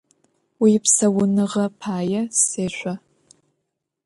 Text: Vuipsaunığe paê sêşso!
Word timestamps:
Vuipsaunığe 0.59 1.65
paê 1.81 2.21
sêşso! 2.47 2.93